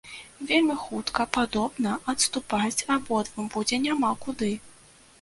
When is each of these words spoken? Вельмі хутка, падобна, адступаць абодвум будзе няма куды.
Вельмі 0.51 0.77
хутка, 0.85 1.27
падобна, 1.37 1.93
адступаць 2.15 2.85
абодвум 2.97 3.55
будзе 3.57 3.85
няма 3.89 4.11
куды. 4.27 4.55